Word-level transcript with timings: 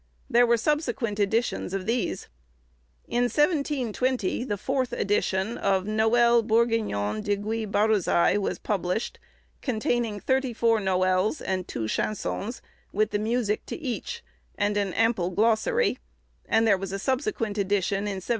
There 0.31 0.47
were 0.47 0.57
subsequent 0.57 1.19
editions 1.19 1.75
of 1.75 1.85
these. 1.85 2.27
In 3.07 3.25
1720, 3.25 4.43
the 4.43 4.57
fourth 4.57 4.93
edition 4.93 5.59
of 5.59 5.83
'Noël 5.85 6.41
Bourgignon 6.43 7.21
de 7.21 7.35
Gui 7.35 7.67
Barôzai,' 7.67 8.39
was 8.39 8.57
published, 8.57 9.19
containing 9.61 10.19
thirty 10.19 10.53
four 10.53 10.79
noëls, 10.79 11.39
and 11.45 11.67
two 11.67 11.87
chansons, 11.87 12.63
with 12.91 13.11
the 13.11 13.19
music 13.19 13.63
to 13.67 13.77
each, 13.77 14.23
and 14.57 14.75
an 14.75 14.91
ample 14.95 15.29
glossary; 15.29 15.99
and 16.47 16.65
there 16.65 16.79
was 16.79 16.91
a 16.91 16.97
subsequent 16.97 17.59
edition 17.59 17.97
in 18.05 18.21
1736. 18.25 18.29